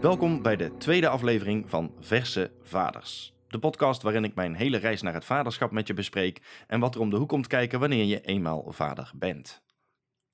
[0.00, 3.32] Welkom bij de tweede aflevering van Verse Vaders.
[3.48, 6.94] De podcast waarin ik mijn hele reis naar het vaderschap met je bespreek en wat
[6.94, 9.62] er om de hoek komt kijken wanneer je eenmaal vader bent.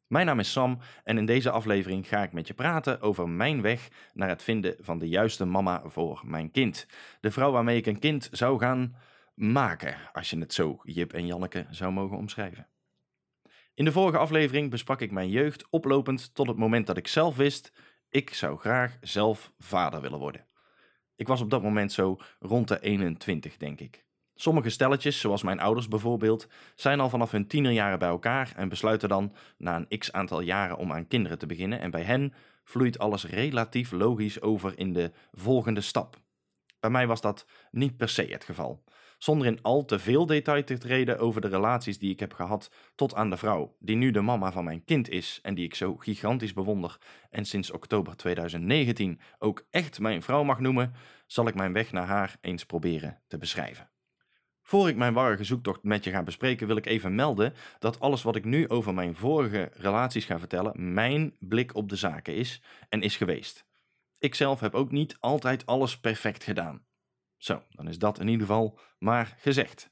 [0.06, 3.62] Mijn naam is Sam en in deze aflevering ga ik met je praten over mijn
[3.62, 6.86] weg naar het vinden van de juiste mama voor mijn kind.
[7.20, 8.96] De vrouw waarmee ik een kind zou gaan
[9.34, 12.68] maken, als je het zo Jip en Janneke zou mogen omschrijven.
[13.74, 17.36] In de vorige aflevering besprak ik mijn jeugd oplopend tot het moment dat ik zelf
[17.36, 17.72] wist,
[18.14, 20.46] ik zou graag zelf vader willen worden.
[21.16, 24.04] Ik was op dat moment zo rond de 21, denk ik.
[24.34, 29.08] Sommige stelletjes, zoals mijn ouders bijvoorbeeld, zijn al vanaf hun tienerjaren bij elkaar en besluiten
[29.08, 31.80] dan na een x aantal jaren om aan kinderen te beginnen.
[31.80, 36.16] En bij hen vloeit alles relatief logisch over in de volgende stap.
[36.80, 38.84] Bij mij was dat niet per se het geval.
[39.24, 42.70] Zonder in al te veel detail te treden over de relaties die ik heb gehad
[42.94, 45.74] tot aan de vrouw, die nu de mama van mijn kind is en die ik
[45.74, 46.98] zo gigantisch bewonder
[47.30, 50.94] en sinds oktober 2019 ook echt mijn vrouw mag noemen,
[51.26, 53.90] zal ik mijn weg naar haar eens proberen te beschrijven.
[54.62, 58.22] Voor ik mijn warrige zoektocht met je ga bespreken, wil ik even melden dat alles
[58.22, 62.62] wat ik nu over mijn vorige relaties ga vertellen, mijn blik op de zaken is
[62.88, 63.64] en is geweest.
[64.18, 66.84] Ik zelf heb ook niet altijd alles perfect gedaan.
[67.44, 69.90] Zo, dan is dat in ieder geval maar gezegd.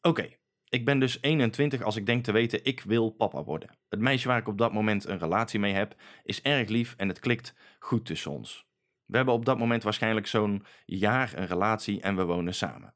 [0.00, 0.36] Oké,
[0.68, 3.78] ik ben dus 21 als ik denk te weten ik wil papa worden.
[3.88, 7.08] Het meisje waar ik op dat moment een relatie mee heb is erg lief en
[7.08, 8.66] het klikt goed tussen ons.
[9.04, 12.94] We hebben op dat moment waarschijnlijk zo'n jaar een relatie en we wonen samen.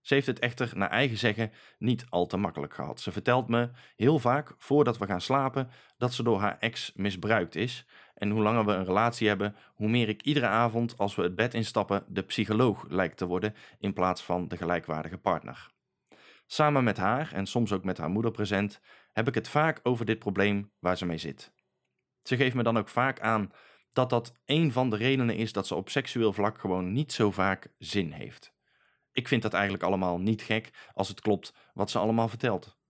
[0.00, 3.00] Ze heeft het echter naar eigen zeggen niet al te makkelijk gehad.
[3.00, 7.54] Ze vertelt me heel vaak voordat we gaan slapen dat ze door haar ex misbruikt
[7.54, 7.86] is.
[8.22, 11.34] En hoe langer we een relatie hebben, hoe meer ik iedere avond als we het
[11.34, 15.70] bed instappen de psycholoog lijkt te worden in plaats van de gelijkwaardige partner.
[16.46, 18.80] Samen met haar en soms ook met haar moeder present
[19.12, 21.52] heb ik het vaak over dit probleem waar ze mee zit.
[22.22, 23.52] Ze geeft me dan ook vaak aan
[23.92, 27.30] dat dat een van de redenen is dat ze op seksueel vlak gewoon niet zo
[27.30, 28.52] vaak zin heeft.
[29.12, 32.80] Ik vind dat eigenlijk allemaal niet gek als het klopt wat ze allemaal vertelt.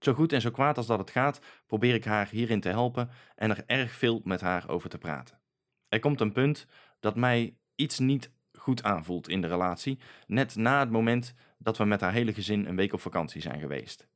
[0.00, 3.10] Zo goed en zo kwaad als dat het gaat, probeer ik haar hierin te helpen
[3.34, 5.40] en er erg veel met haar over te praten.
[5.88, 6.66] Er komt een punt
[7.00, 11.84] dat mij iets niet goed aanvoelt in de relatie, net na het moment dat we
[11.84, 14.08] met haar hele gezin een week op vakantie zijn geweest.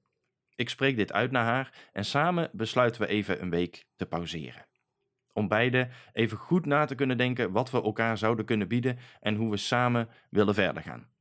[0.54, 4.66] Ik spreek dit uit naar haar en samen besluiten we even een week te pauzeren.
[5.32, 9.34] Om beide even goed na te kunnen denken wat we elkaar zouden kunnen bieden en
[9.34, 11.13] hoe we samen willen verder gaan.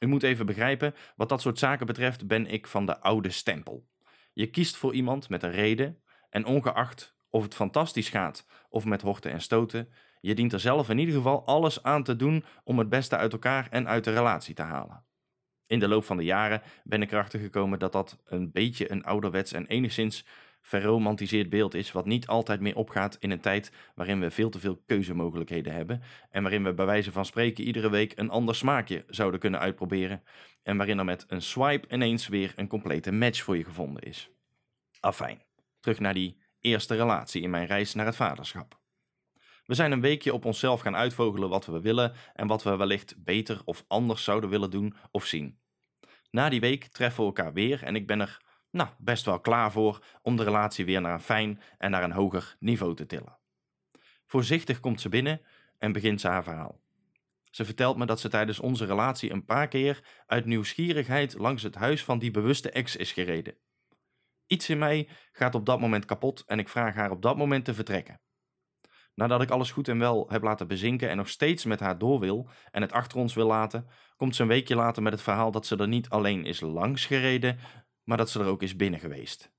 [0.00, 3.88] U moet even begrijpen, wat dat soort zaken betreft ben ik van de oude stempel.
[4.32, 5.98] Je kiest voor iemand met een reden
[6.30, 9.88] en ongeacht of het fantastisch gaat of met horten en stoten,
[10.20, 13.32] je dient er zelf in ieder geval alles aan te doen om het beste uit
[13.32, 15.04] elkaar en uit de relatie te halen.
[15.66, 19.04] In de loop van de jaren ben ik erachter gekomen dat dat een beetje een
[19.04, 20.26] ouderwets en enigszins
[20.60, 24.58] verromantiseerd beeld is, wat niet altijd meer opgaat in een tijd waarin we veel te
[24.58, 29.04] veel keuzemogelijkheden hebben en waarin we bij wijze van spreken iedere week een ander smaakje
[29.08, 30.22] zouden kunnen uitproberen
[30.62, 34.30] en waarin er met een swipe ineens weer een complete match voor je gevonden is.
[35.00, 35.42] Afijn,
[35.80, 38.78] terug naar die eerste relatie in mijn reis naar het vaderschap.
[39.66, 43.24] We zijn een weekje op onszelf gaan uitvogelen wat we willen en wat we wellicht
[43.24, 45.58] beter of anders zouden willen doen of zien.
[46.30, 48.40] Na die week treffen we elkaar weer en ik ben er
[48.70, 52.12] nou, best wel klaar voor om de relatie weer naar een fijn en naar een
[52.12, 53.38] hoger niveau te tillen.
[54.26, 55.40] Voorzichtig komt ze binnen
[55.78, 56.80] en begint ze haar verhaal.
[57.50, 61.74] Ze vertelt me dat ze tijdens onze relatie een paar keer uit nieuwsgierigheid langs het
[61.74, 63.54] huis van die bewuste ex is gereden.
[64.46, 67.64] Iets in mij gaat op dat moment kapot en ik vraag haar op dat moment
[67.64, 68.20] te vertrekken.
[69.14, 72.20] Nadat ik alles goed en wel heb laten bezinken en nog steeds met haar door
[72.20, 75.50] wil en het achter ons wil laten, komt ze een weekje later met het verhaal
[75.50, 77.58] dat ze er niet alleen is langs gereden,
[78.10, 79.52] maar dat ze er ook is binnen geweest.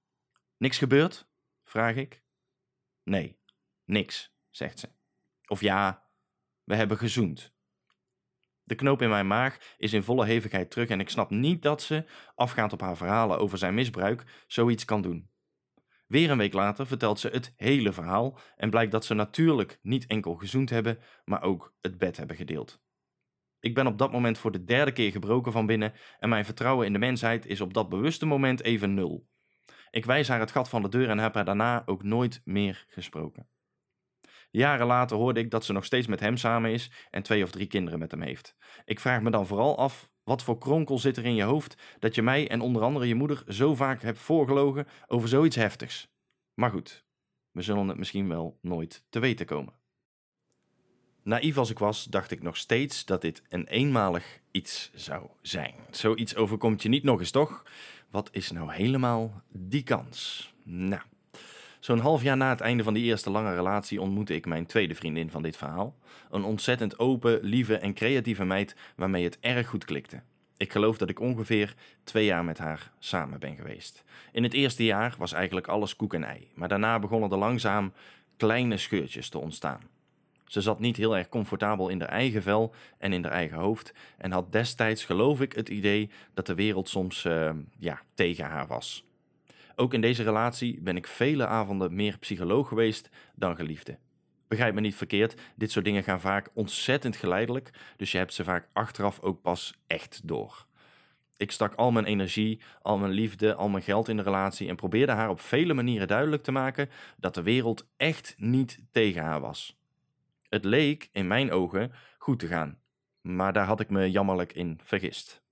[0.58, 1.30] Niks gebeurd?
[1.64, 2.24] vraag ik.
[3.04, 3.40] Nee,
[3.86, 4.90] niks, zegt ze.
[5.48, 6.10] Of ja,
[6.64, 7.54] we hebben gezoend.
[8.64, 11.82] De knoop in mijn maag is in volle hevigheid terug en ik snap niet dat
[11.82, 15.30] ze, afgaand op haar verhalen over zijn misbruik, zoiets kan doen.
[16.08, 20.06] Weer een week later vertelt ze het hele verhaal en blijkt dat ze natuurlijk niet
[20.08, 22.82] enkel gezoend hebben, maar ook het bed hebben gedeeld.
[23.62, 26.86] Ik ben op dat moment voor de derde keer gebroken van binnen en mijn vertrouwen
[26.86, 29.28] in de mensheid is op dat bewuste moment even nul.
[29.90, 32.86] Ik wijs haar het gat van de deur en heb haar daarna ook nooit meer
[32.88, 33.50] gesproken.
[34.52, 37.52] Jaren later hoorde ik dat ze nog steeds met hem samen is en twee of
[37.52, 38.56] drie kinderen met hem heeft.
[38.86, 42.16] Ik vraag me dan vooral af, wat voor kronkel zit er in je hoofd dat
[42.16, 46.14] je mij en onder andere je moeder zo vaak hebt voorgelogen over zoiets heftigs?
[46.54, 47.06] Maar goed,
[47.52, 49.81] we zullen het misschien wel nooit te weten komen.
[51.24, 55.74] Naïef als ik was, dacht ik nog steeds dat dit een eenmalig iets zou zijn.
[55.92, 57.64] Zoiets overkomt je niet nog eens, toch?
[58.10, 60.54] Wat is nou helemaal die kans?
[60.64, 61.02] Nou,
[61.82, 64.96] Zo'n half jaar na het einde van die eerste lange relatie ontmoette ik mijn tweede
[64.96, 65.96] vriendin van dit verhaal.
[66.30, 70.22] Een ontzettend open, lieve en creatieve meid waarmee het erg goed klikte.
[70.58, 74.04] Ik geloof dat ik ongeveer twee jaar met haar samen ben geweest.
[74.32, 77.94] In het eerste jaar was eigenlijk alles koek en ei, maar daarna begonnen er langzaam
[78.38, 79.82] kleine scheurtjes te ontstaan.
[80.52, 83.94] Ze zat niet heel erg comfortabel in haar eigen vel en in haar eigen hoofd
[84.18, 87.50] en had destijds, geloof ik, het idee dat de wereld soms uh,
[87.80, 89.06] ja, tegen haar was.
[89.76, 93.98] Ook in deze relatie ben ik vele avonden meer psycholoog geweest dan geliefde.
[94.48, 98.44] Begrijp me niet verkeerd, dit soort dingen gaan vaak ontzettend geleidelijk, dus je hebt ze
[98.44, 100.66] vaak achteraf ook pas echt door.
[101.38, 104.76] Ik stak al mijn energie, al mijn liefde, al mijn geld in de relatie en
[104.76, 109.40] probeerde haar op vele manieren duidelijk te maken dat de wereld echt niet tegen haar
[109.40, 109.80] was.
[110.52, 112.82] Het leek, in mijn ogen, goed te gaan,
[113.22, 115.44] maar daar had ik me jammerlijk in vergist.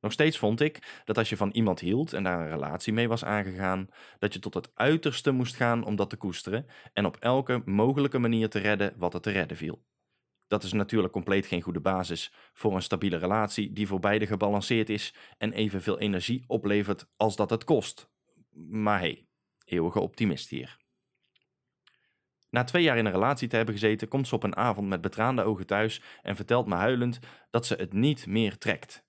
[0.00, 3.08] Nog steeds vond ik dat als je van iemand hield en daar een relatie mee
[3.08, 3.88] was aangegaan,
[4.18, 8.18] dat je tot het uiterste moest gaan om dat te koesteren en op elke mogelijke
[8.18, 9.84] manier te redden wat er te redden viel.
[10.46, 14.88] Dat is natuurlijk compleet geen goede basis voor een stabiele relatie die voor beide gebalanceerd
[14.88, 18.10] is en evenveel energie oplevert als dat het kost.
[18.68, 19.26] Maar hey,
[19.64, 20.87] eeuwige optimist hier.
[22.50, 25.00] Na twee jaar in een relatie te hebben gezeten, komt ze op een avond met
[25.00, 27.18] betraande ogen thuis en vertelt me huilend
[27.50, 29.06] dat ze het niet meer trekt.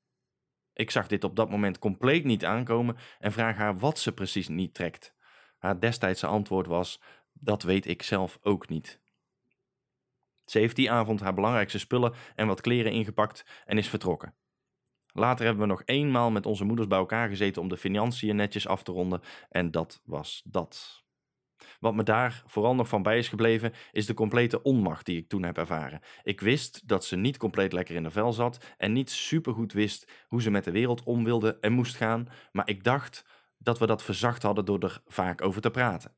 [0.73, 4.47] Ik zag dit op dat moment compleet niet aankomen en vraag haar wat ze precies
[4.47, 5.15] niet trekt.
[5.57, 7.01] Haar destijdse antwoord was:
[7.33, 9.01] Dat weet ik zelf ook niet.
[10.45, 14.35] Ze heeft die avond haar belangrijkste spullen en wat kleren ingepakt en is vertrokken.
[15.13, 18.67] Later hebben we nog eenmaal met onze moeders bij elkaar gezeten om de financiën netjes
[18.67, 21.03] af te ronden en dat was dat.
[21.79, 25.29] Wat me daar vooral nog van bij is gebleven, is de complete onmacht die ik
[25.29, 26.01] toen heb ervaren.
[26.23, 30.11] Ik wist dat ze niet compleet lekker in de vel zat en niet supergoed wist
[30.27, 33.25] hoe ze met de wereld om wilde en moest gaan, maar ik dacht
[33.57, 36.15] dat we dat verzacht hadden door er vaak over te praten.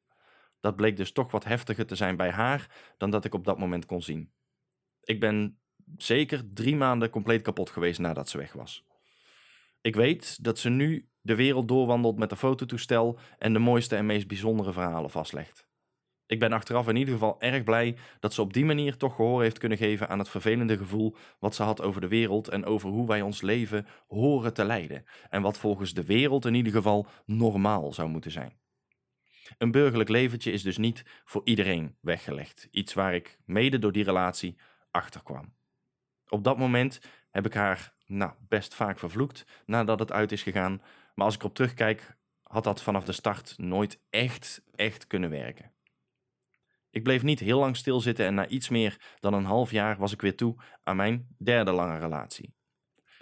[0.59, 3.59] Dat bleek dus toch wat heftiger te zijn bij haar dan dat ik op dat
[3.59, 4.31] moment kon zien.
[5.03, 5.59] Ik ben
[5.97, 8.85] zeker drie maanden compleet kapot geweest nadat ze weg was.
[9.81, 14.05] Ik weet dat ze nu de wereld doorwandelt met een fototoestel en de mooiste en
[14.05, 15.69] meest bijzondere verhalen vastlegt.
[16.25, 19.41] Ik ben achteraf in ieder geval erg blij dat ze op die manier toch gehoor
[19.41, 22.89] heeft kunnen geven aan het vervelende gevoel wat ze had over de wereld en over
[22.89, 27.07] hoe wij ons leven horen te leiden en wat volgens de wereld in ieder geval
[27.25, 28.59] normaal zou moeten zijn.
[29.57, 34.03] Een burgerlijk leventje is dus niet voor iedereen weggelegd, iets waar ik mede door die
[34.03, 34.57] relatie
[34.91, 35.53] achter kwam.
[36.27, 40.81] Op dat moment heb ik haar nou, best vaak vervloekt nadat het uit is gegaan,
[41.21, 45.71] maar als ik erop terugkijk, had dat vanaf de start nooit echt, echt kunnen werken.
[46.89, 50.11] Ik bleef niet heel lang stilzitten en na iets meer dan een half jaar was
[50.11, 52.53] ik weer toe aan mijn derde lange relatie.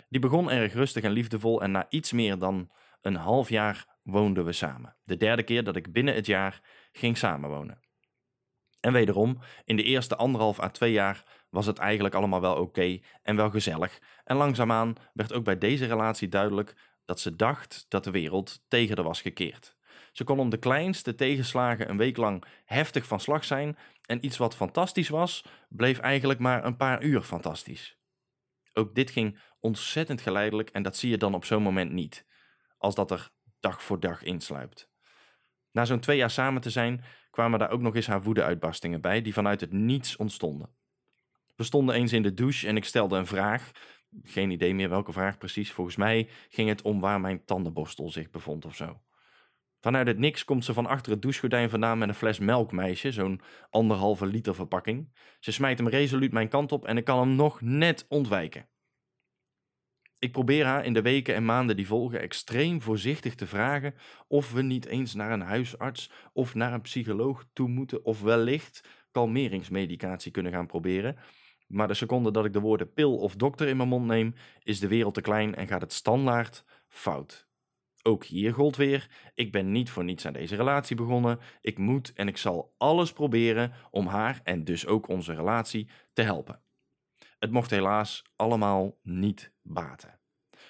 [0.09, 4.45] Die begon erg rustig en liefdevol en na iets meer dan een half jaar woonden
[4.45, 4.97] we samen.
[5.03, 6.61] De derde keer dat ik binnen het jaar
[6.91, 7.79] ging samenwonen.
[8.79, 12.99] En wederom, in de eerste anderhalf à twee jaar was het eigenlijk allemaal wel oké
[13.23, 13.99] en wel gezellig.
[14.23, 16.75] En langzaamaan werd ook bij deze relatie duidelijk
[17.09, 19.75] dat ze dacht dat de wereld tegen haar was gekeerd.
[20.11, 24.37] Ze kon om de kleinste tegenslagen een week lang heftig van slag zijn en iets
[24.37, 27.97] wat fantastisch was, bleef eigenlijk maar een paar uur fantastisch.
[28.73, 32.25] Ook dit ging ontzettend geleidelijk en dat zie je dan op zo'n moment niet,
[32.77, 33.29] als dat er
[33.59, 34.89] dag voor dag insluipt.
[35.71, 39.21] Na zo'n twee jaar samen te zijn, kwamen daar ook nog eens haar woedeuitbarstingen bij,
[39.21, 40.69] die vanuit het niets ontstonden.
[41.55, 43.71] We stonden eens in de douche en ik stelde een vraag,
[44.23, 45.71] geen idee meer welke vraag precies.
[45.71, 49.01] Volgens mij ging het om waar mijn tandenborstel zich bevond of zo.
[49.81, 53.41] Vanuit het niks komt ze van achter het douchegordijn vandaan met een fles melkmeisje, zo'n
[53.69, 55.13] anderhalve liter verpakking.
[55.39, 58.67] Ze smijt hem resoluut mijn kant op en ik kan hem nog net ontwijken.
[60.19, 63.95] Ik probeer haar in de weken en maanden die volgen extreem voorzichtig te vragen
[64.27, 68.87] of we niet eens naar een huisarts of naar een psycholoog toe moeten of wellicht
[69.11, 71.17] kalmeringsmedicatie kunnen gaan proberen.
[71.69, 74.33] Maar de seconde dat ik de woorden pil of dokter in mijn mond neem,
[74.63, 77.47] is de wereld te klein en gaat het standaard fout.
[78.01, 81.39] Ook hier gold weer: ik ben niet voor niets aan deze relatie begonnen.
[81.61, 86.21] Ik moet en ik zal alles proberen om haar en dus ook onze relatie te
[86.21, 86.61] helpen.
[87.39, 90.19] Het mocht helaas allemaal niet baten.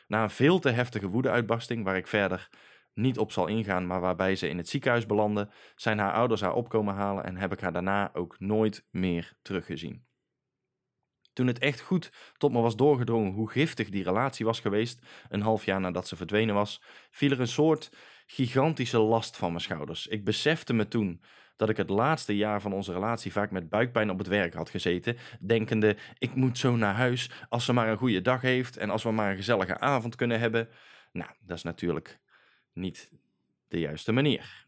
[0.08, 2.50] Na een veel te heftige woedeuitbarsting, waar ik verder
[2.94, 6.54] niet op zal ingaan, maar waarbij ze in het ziekenhuis belandde, zijn haar ouders haar
[6.54, 10.08] opkomen halen en heb ik haar daarna ook nooit meer teruggezien.
[11.40, 15.42] Toen het echt goed tot me was doorgedrongen hoe giftig die relatie was geweest, een
[15.42, 16.82] half jaar nadat ze verdwenen was,
[17.12, 17.92] viel er een soort
[18.26, 20.08] gigantische last van mijn schouders.
[20.08, 21.22] Ik besefte me toen
[21.56, 24.70] dat ik het laatste jaar van onze relatie vaak met buikpijn op het werk had
[24.70, 28.90] gezeten, denkende: ik moet zo naar huis als ze maar een goede dag heeft en
[28.90, 30.70] als we maar een gezellige avond kunnen hebben.
[31.12, 32.20] Nou, dat is natuurlijk
[32.74, 33.12] niet
[33.68, 34.68] de juiste manier.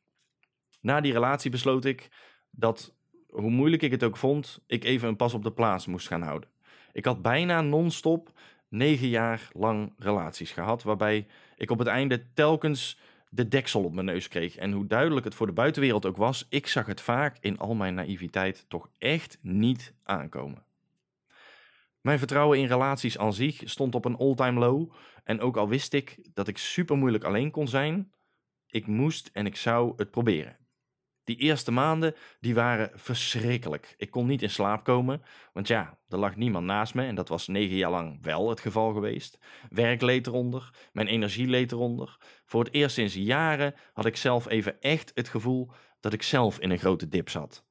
[0.81, 2.09] Na die relatie besloot ik
[2.51, 2.95] dat,
[3.27, 6.21] hoe moeilijk ik het ook vond, ik even een pas op de plaats moest gaan
[6.21, 6.50] houden.
[6.93, 8.31] Ik had bijna non-stop
[8.67, 12.97] negen jaar lang relaties gehad, waarbij ik op het einde telkens
[13.29, 14.55] de deksel op mijn neus kreeg.
[14.55, 17.75] En hoe duidelijk het voor de buitenwereld ook was, ik zag het vaak in al
[17.75, 20.63] mijn naïviteit toch echt niet aankomen.
[22.01, 24.91] Mijn vertrouwen in relaties aan zich stond op een all-time low.
[25.23, 28.11] En ook al wist ik dat ik super moeilijk alleen kon zijn,
[28.67, 30.57] ik moest en ik zou het proberen.
[31.31, 33.93] Die eerste maanden, die waren verschrikkelijk.
[33.97, 35.21] Ik kon niet in slaap komen,
[35.53, 38.59] want ja, er lag niemand naast me en dat was negen jaar lang wel het
[38.59, 39.39] geval geweest.
[39.69, 42.17] Werk leed eronder, mijn energie leed eronder.
[42.45, 46.59] Voor het eerst sinds jaren had ik zelf even echt het gevoel dat ik zelf
[46.59, 47.65] in een grote dip zat.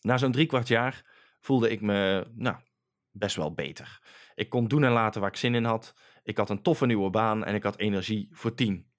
[0.00, 1.04] Na zo'n drie kwart jaar
[1.40, 2.56] voelde ik me, nou,
[3.10, 4.00] best wel beter.
[4.34, 5.94] Ik kon doen en laten waar ik zin in had.
[6.22, 8.91] Ik had een toffe nieuwe baan en ik had energie voor tien.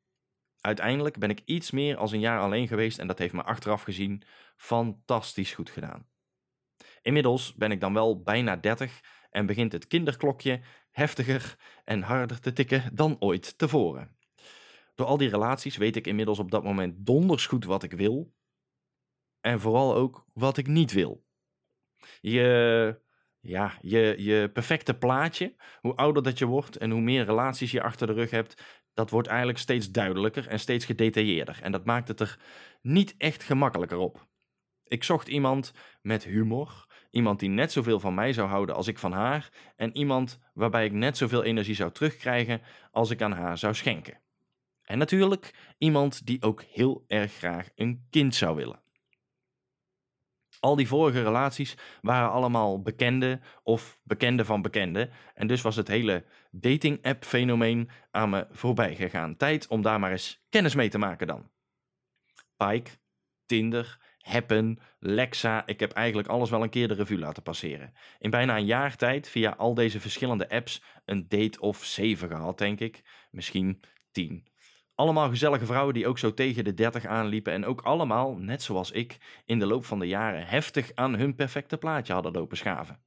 [0.65, 3.81] Uiteindelijk ben ik iets meer als een jaar alleen geweest en dat heeft me achteraf
[3.81, 4.23] gezien
[4.55, 6.07] fantastisch goed gedaan.
[7.01, 12.53] Inmiddels ben ik dan wel bijna 30 en begint het kinderklokje heftiger en harder te
[12.53, 14.17] tikken dan ooit tevoren.
[14.95, 18.33] Door al die relaties weet ik inmiddels op dat moment donders goed wat ik wil
[19.41, 21.25] en vooral ook wat ik niet wil.
[22.21, 23.01] Je,
[23.39, 27.83] ja, je, je perfecte plaatje, hoe ouder dat je wordt en hoe meer relaties je
[27.83, 31.59] achter de rug hebt, dat wordt eigenlijk steeds duidelijker en steeds gedetailleerder.
[31.61, 32.39] En dat maakt het er
[32.81, 34.27] niet echt gemakkelijker op.
[34.83, 38.99] Ik zocht iemand met humor, iemand die net zoveel van mij zou houden als ik
[38.99, 43.57] van haar, en iemand waarbij ik net zoveel energie zou terugkrijgen als ik aan haar
[43.57, 44.21] zou schenken.
[44.83, 48.82] En natuurlijk iemand die ook heel erg graag een kind zou willen.
[50.63, 55.09] Al die vorige relaties waren allemaal bekende of bekende van bekenden.
[55.33, 59.37] En dus was het hele dating-app fenomeen aan me voorbij gegaan.
[59.37, 61.49] Tijd om daar maar eens kennis mee te maken dan.
[62.57, 62.91] Pike,
[63.45, 65.65] Tinder, Happen, Lexa.
[65.65, 67.93] Ik heb eigenlijk alles wel een keer de revue laten passeren.
[68.19, 72.57] In bijna een jaar tijd via al deze verschillende apps een date of zeven gehad,
[72.57, 73.01] denk ik.
[73.31, 74.47] Misschien tien.
[74.95, 78.91] Allemaal gezellige vrouwen die ook zo tegen de 30 aanliepen en ook allemaal, net zoals
[78.91, 82.99] ik, in de loop van de jaren heftig aan hun perfecte plaatje hadden lopen schaven.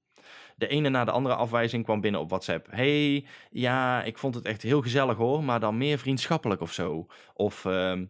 [0.57, 2.67] De ene na de andere afwijzing kwam binnen op WhatsApp.
[2.71, 7.07] hey, ja, ik vond het echt heel gezellig hoor, maar dan meer vriendschappelijk of zo.
[7.35, 8.01] Of, uh,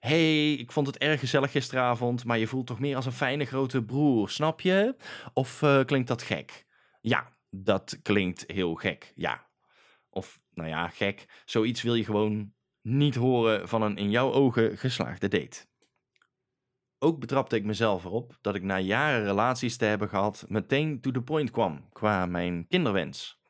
[0.00, 3.44] hey, ik vond het erg gezellig gisteravond, maar je voelt toch meer als een fijne
[3.44, 4.96] grote broer, snap je?
[5.32, 6.66] Of uh, klinkt dat gek?
[7.00, 9.46] Ja, dat klinkt heel gek, ja.
[10.10, 11.42] Of, nou ja, gek.
[11.44, 12.52] Zoiets wil je gewoon
[12.84, 15.66] niet horen van een in jouw ogen geslaagde date.
[16.98, 21.10] Ook betrapte ik mezelf erop dat ik na jaren relaties te hebben gehad meteen to
[21.10, 23.40] the point kwam qua mijn kinderwens.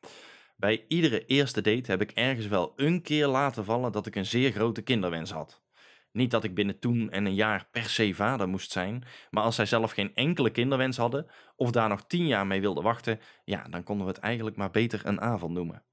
[0.57, 4.25] Bij iedere eerste date heb ik ergens wel een keer laten vallen dat ik een
[4.25, 5.63] zeer grote kinderwens had.
[6.11, 9.55] Niet dat ik binnen toen en een jaar per se vader moest zijn, maar als
[9.55, 13.63] zij zelf geen enkele kinderwens hadden of daar nog tien jaar mee wilden wachten, ja,
[13.69, 15.83] dan konden we het eigenlijk maar beter een avond noemen.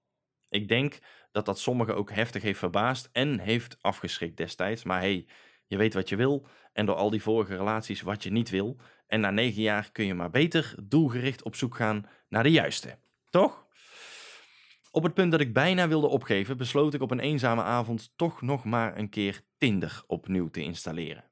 [0.52, 0.98] Ik denk
[1.30, 4.84] dat dat sommigen ook heftig heeft verbaasd en heeft afgeschrikt destijds.
[4.84, 5.26] Maar hey,
[5.66, 8.76] je weet wat je wil en door al die vorige relaties wat je niet wil.
[9.06, 12.98] En na negen jaar kun je maar beter doelgericht op zoek gaan naar de juiste.
[13.30, 13.66] Toch?
[14.90, 18.42] Op het punt dat ik bijna wilde opgeven, besloot ik op een eenzame avond toch
[18.42, 21.24] nog maar een keer Tinder opnieuw te installeren.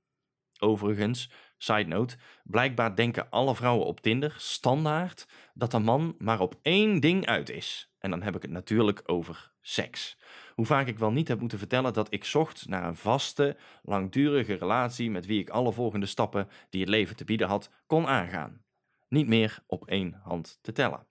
[0.58, 6.58] Overigens, side note, blijkbaar denken alle vrouwen op Tinder standaard dat een man maar op
[6.62, 7.89] één ding uit is.
[8.00, 10.18] En dan heb ik het natuurlijk over seks.
[10.54, 14.54] Hoe vaak ik wel niet heb moeten vertellen dat ik zocht naar een vaste, langdurige
[14.54, 18.62] relatie met wie ik alle volgende stappen die het leven te bieden had, kon aangaan.
[19.08, 21.06] Niet meer op één hand te tellen.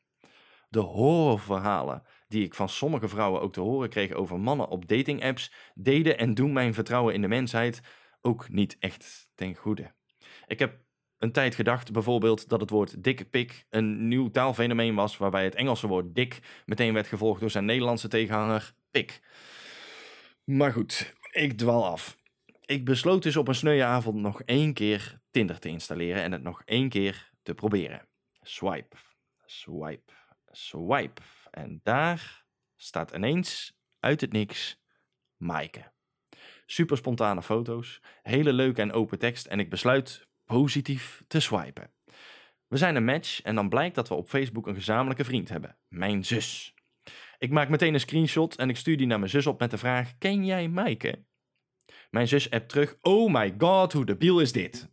[0.69, 5.53] De horrorverhalen die ik van sommige vrouwen ook te horen kreeg over mannen op datingapps,
[5.73, 7.81] deden en doen mijn vertrouwen in de mensheid
[8.21, 9.93] ook niet echt ten goede.
[10.45, 10.79] Ik heb
[11.19, 15.55] een tijd gedacht bijvoorbeeld dat het woord dikke pik een nieuw taalfenomeen was, waarbij het
[15.55, 19.21] Engelse woord dik meteen werd gevolgd door zijn Nederlandse tegenhanger pik.
[20.43, 22.17] Maar goed, ik dwal af.
[22.65, 26.43] Ik besloot dus op een sneuwe avond nog één keer Tinder te installeren en het
[26.43, 28.07] nog één keer te proberen.
[28.41, 28.95] Swipe,
[29.45, 30.13] swipe,
[30.51, 31.21] swipe.
[31.51, 32.45] En daar
[32.75, 34.81] staat ineens uit het niks
[35.37, 35.91] Maaike.
[36.65, 41.91] Super spontane foto's, hele leuke en open tekst en ik besluit positief te swipen.
[42.67, 45.77] We zijn een match en dan blijkt dat we op Facebook een gezamenlijke vriend hebben,
[45.87, 46.73] mijn zus.
[47.37, 49.77] Ik maak meteen een screenshot en ik stuur die naar mijn zus op met de
[49.77, 51.25] vraag: Ken jij Maaike?
[52.09, 54.89] Mijn zus appt terug: Oh my god, hoe debiel is dit?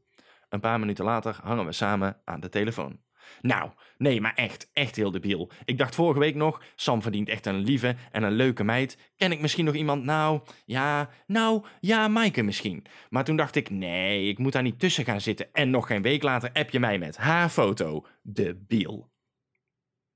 [0.49, 3.06] Een paar minuten later hangen we samen aan de telefoon.
[3.41, 5.51] Nou, nee, maar echt, echt heel debiel.
[5.65, 8.99] Ik dacht vorige week nog, Sam verdient echt een lieve en een leuke meid.
[9.17, 10.05] Ken ik misschien nog iemand?
[10.05, 12.85] Nou, ja, nou, ja, Maaike misschien.
[13.11, 15.53] Maar toen dacht ik, nee, ik moet daar niet tussen gaan zitten.
[15.53, 18.07] En nog geen week later app je mij met haar foto.
[18.23, 19.11] Debiel.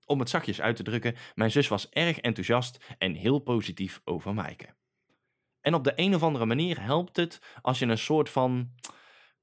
[0.04, 4.34] Om het zachtjes uit te drukken, mijn zus was erg enthousiast en heel positief over
[4.34, 4.66] Maaike.
[5.60, 8.70] En op de een of andere manier helpt het als je een soort van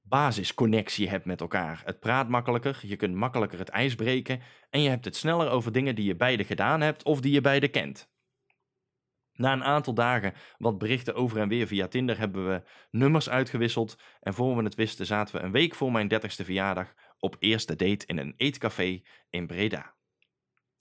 [0.08, 1.82] basisconnectie hebt met elkaar.
[1.84, 5.72] Het praat makkelijker, je kunt makkelijker het ijs breken en je hebt het sneller over
[5.72, 8.10] dingen die je beide gedaan hebt of die je beide kent.
[9.32, 13.98] Na een aantal dagen wat berichten over en weer via Tinder hebben we nummers uitgewisseld
[14.20, 17.76] en voor we het wisten zaten we een week voor mijn 30ste verjaardag op eerste
[17.76, 19.94] date in een eetcafé in Breda.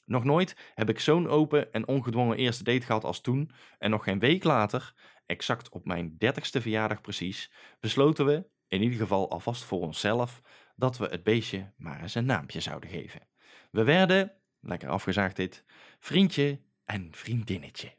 [0.06, 4.04] Nog nooit heb ik zo'n open en ongedwongen eerste date gehad als toen en nog
[4.04, 4.94] geen week later,
[5.26, 10.42] exact op mijn 30ste verjaardag precies, besloten we in ieder geval alvast voor onszelf,
[10.76, 13.28] dat we het beestje maar eens een naampje zouden geven.
[13.72, 15.64] We werden, lekker afgezaagd dit,
[16.00, 17.96] vriendje en vriendinnetje.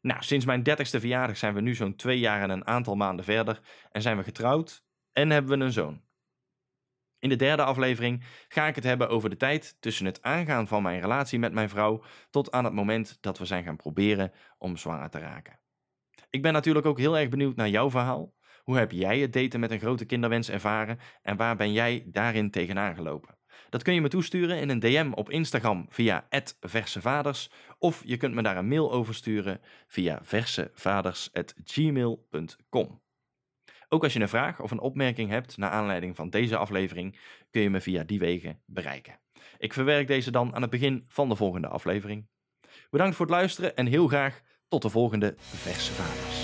[0.00, 3.24] Nou, sinds mijn dertigste verjaardag zijn we nu zo'n twee jaar en een aantal maanden
[3.24, 3.60] verder
[3.90, 6.02] en zijn we getrouwd en hebben we een zoon.
[7.18, 10.82] In de derde aflevering ga ik het hebben over de tijd tussen het aangaan van
[10.82, 14.76] mijn relatie met mijn vrouw tot aan het moment dat we zijn gaan proberen om
[14.76, 15.58] zwanger te raken.
[16.30, 18.34] Ik ben natuurlijk ook heel erg benieuwd naar jouw verhaal.
[18.72, 22.50] Hoe heb jij het daten met een grote kinderwens ervaren en waar ben jij daarin
[22.50, 23.38] tegenaan gelopen?
[23.68, 26.26] Dat kun je me toesturen in een DM op Instagram via
[26.60, 33.00] versevaders of je kunt me daar een mail over sturen via versevaders.gmail.com.
[33.88, 37.18] Ook als je een vraag of een opmerking hebt naar aanleiding van deze aflevering,
[37.50, 39.20] kun je me via die wegen bereiken.
[39.58, 42.26] Ik verwerk deze dan aan het begin van de volgende aflevering.
[42.90, 46.41] Bedankt voor het luisteren en heel graag tot de volgende Verse Vaders.